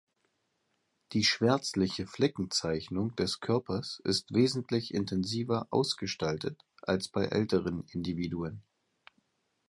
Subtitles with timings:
[1.11, 8.63] Die schwärzliche Fleckenzeichnung des Körpers ist wesentlich intensiver ausgestaltet als bei älteren Individuen.